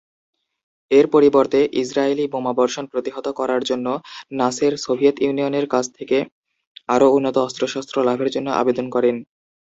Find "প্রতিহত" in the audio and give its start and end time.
2.91-3.27